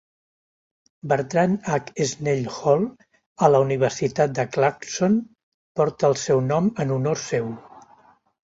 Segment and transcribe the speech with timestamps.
[1.11, 1.91] Bertrand H.
[2.11, 2.87] Snell Hall
[3.47, 5.21] a la Universitat de Clarkson
[5.81, 7.55] porta el seu nom en honor seu.